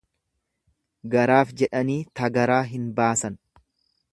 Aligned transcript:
Garaaf 1.15 1.53
jedhanii 1.63 1.99
ta 2.21 2.31
garaa 2.39 2.61
hin 2.73 2.89
baasan. 3.01 3.37